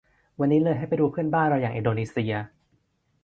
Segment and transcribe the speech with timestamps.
[0.39, 2.33] วันนี้เลยให้ไปดูเพื่อนบ้านเราอย่างอินโดนีเซีย